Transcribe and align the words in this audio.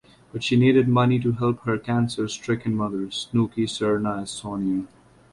But 0.33 0.41
she 0.43 0.55
needed 0.55 0.87
money 0.87 1.19
to 1.19 1.33
help 1.33 1.59
her 1.59 1.77
cancer 1.77 2.27
stricken 2.27 2.73
mother 2.75 3.11
Snooky 3.11 3.67
Serna 3.67 4.23
as 4.23 4.31
Sonya. 4.31 4.87